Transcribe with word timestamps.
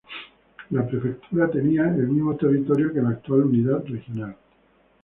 La 0.71 0.81
prefectura 0.87 1.47
tenía 1.51 1.83
el 1.83 2.07
mismo 2.07 2.35
territorio 2.35 2.91
que 2.91 3.03
la 3.03 3.09
actual 3.09 3.41
unidad 3.41 3.83
regional. 3.85 4.35